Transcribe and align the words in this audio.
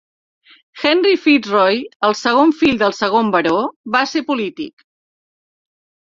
Henry 0.83 1.09
FitzRoy, 1.25 1.75
el 2.07 2.15
segon 2.21 2.53
fill 2.61 2.79
del 2.83 2.95
segon 3.01 3.29
baró, 3.35 3.59
va 3.97 4.01
ser 4.13 4.23
polític. 4.31 4.87